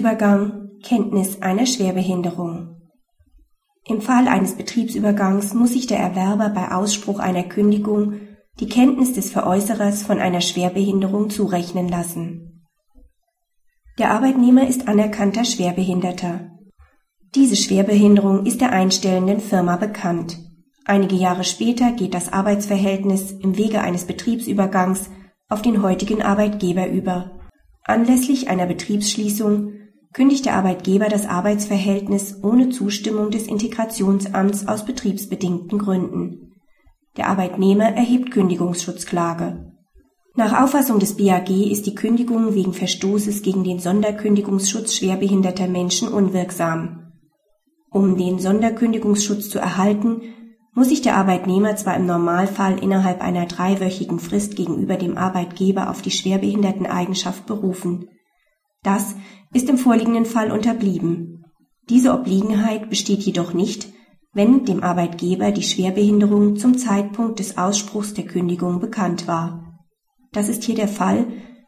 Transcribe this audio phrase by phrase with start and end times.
[0.00, 2.80] Betriebsübergang Kenntnis einer Schwerbehinderung
[3.86, 8.14] Im Fall eines Betriebsübergangs muss sich der Erwerber bei Ausspruch einer Kündigung
[8.60, 12.64] die Kenntnis des Veräußerers von einer Schwerbehinderung zurechnen lassen.
[13.98, 16.50] Der Arbeitnehmer ist anerkannter Schwerbehinderter.
[17.34, 20.38] Diese Schwerbehinderung ist der einstellenden Firma bekannt.
[20.86, 25.10] Einige Jahre später geht das Arbeitsverhältnis im Wege eines Betriebsübergangs
[25.50, 27.38] auf den heutigen Arbeitgeber über.
[27.84, 29.74] Anlässlich einer Betriebsschließung
[30.12, 36.52] kündigt der Arbeitgeber das Arbeitsverhältnis ohne Zustimmung des Integrationsamts aus betriebsbedingten Gründen.
[37.16, 39.72] Der Arbeitnehmer erhebt Kündigungsschutzklage.
[40.36, 47.12] Nach Auffassung des BAG ist die Kündigung wegen Verstoßes gegen den Sonderkündigungsschutz schwerbehinderter Menschen unwirksam.
[47.90, 50.22] Um den Sonderkündigungsschutz zu erhalten,
[50.72, 56.00] muss sich der Arbeitnehmer zwar im Normalfall innerhalb einer dreiwöchigen Frist gegenüber dem Arbeitgeber auf
[56.00, 58.08] die Schwerbehinderteneigenschaft berufen.
[58.82, 59.14] Das
[59.52, 61.44] ist im vorliegenden Fall unterblieben.
[61.88, 63.88] Diese Obliegenheit besteht jedoch nicht,
[64.32, 69.80] wenn dem Arbeitgeber die Schwerbehinderung zum Zeitpunkt des Ausspruchs der Kündigung bekannt war.
[70.32, 71.26] Das ist hier der Fall,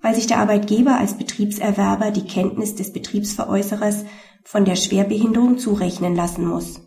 [0.00, 4.04] weil sich der Arbeitgeber als Betriebserwerber die Kenntnis des Betriebsveräußerers
[4.44, 6.84] von der Schwerbehinderung zurechnen lassen muss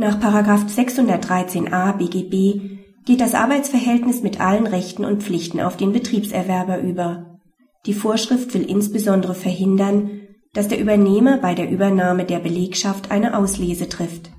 [0.00, 7.29] nach 613a BGB geht das Arbeitsverhältnis mit allen Rechten und Pflichten auf den Betriebserwerber über.
[7.86, 10.10] Die Vorschrift will insbesondere verhindern,
[10.52, 14.30] dass der Übernehmer bei der Übernahme der Belegschaft eine Auslese trifft.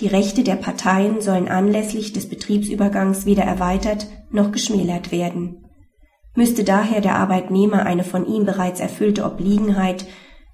[0.00, 5.66] Die Rechte der Parteien sollen anlässlich des Betriebsübergangs weder erweitert noch geschmälert werden.
[6.34, 10.06] Müsste daher der Arbeitnehmer eine von ihm bereits erfüllte Obliegenheit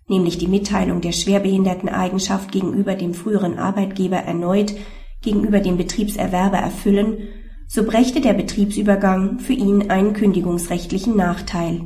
[0.08, 4.74] nämlich die Mitteilung der Schwerbehinderteneigenschaft gegenüber dem früheren Arbeitgeber erneut
[5.22, 7.28] gegenüber dem Betriebserwerber erfüllen,
[7.66, 11.80] so brächte der Betriebsübergang für ihn einen kündigungsrechtlichen Nachteil.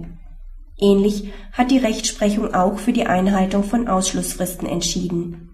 [0.82, 5.48] Ähnlich hat die Rechtsprechung auch für die Einhaltung von Ausschlussfristen entschieden.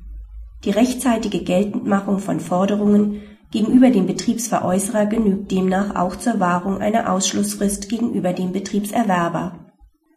[0.65, 3.23] Die rechtzeitige Geltendmachung von Forderungen
[3.53, 9.69] gegenüber dem Betriebsveräußerer genügt demnach auch zur Wahrung einer Ausschlussfrist gegenüber dem Betriebserwerber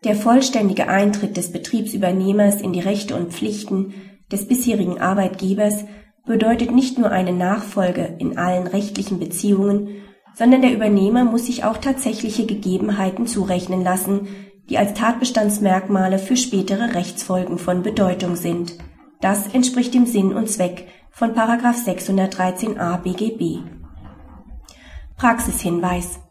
[0.03, 3.93] der vollständige Eintritt des Betriebsübernehmers in die Rechte und Pflichten
[4.31, 5.85] des bisherigen Arbeitgebers
[6.25, 9.89] bedeutet nicht nur eine Nachfolge in allen rechtlichen Beziehungen,
[10.33, 14.27] sondern der Übernehmer muss sich auch tatsächliche Gegebenheiten zurechnen lassen,
[14.71, 18.77] die als Tatbestandsmerkmale für spätere Rechtsfolgen von Bedeutung sind.
[19.19, 23.65] Das entspricht dem Sinn und Zweck von 613a BGB.
[25.17, 26.21] Praxishinweis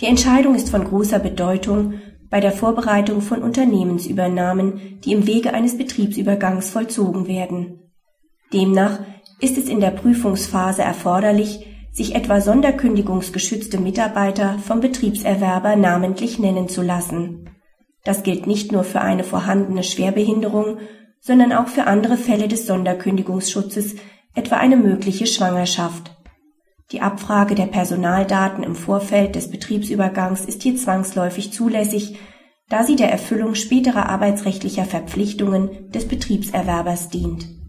[0.00, 1.94] Die Entscheidung ist von großer Bedeutung
[2.30, 7.80] bei der Vorbereitung von Unternehmensübernahmen, die im Wege eines Betriebsübergangs vollzogen werden.
[8.52, 9.00] Demnach
[9.40, 16.82] ist es in der Prüfungsphase erforderlich, sich etwa sonderkündigungsgeschützte Mitarbeiter vom Betriebserwerber namentlich nennen zu
[16.82, 17.48] lassen.
[18.04, 20.78] Das gilt nicht nur für eine vorhandene Schwerbehinderung,
[21.20, 23.96] sondern auch für andere Fälle des Sonderkündigungsschutzes,
[24.34, 26.16] etwa eine mögliche Schwangerschaft.
[26.92, 32.16] Die Abfrage der Personaldaten im Vorfeld des Betriebsübergangs ist hier zwangsläufig zulässig,
[32.68, 37.59] da sie der Erfüllung späterer arbeitsrechtlicher Verpflichtungen des Betriebserwerbers dient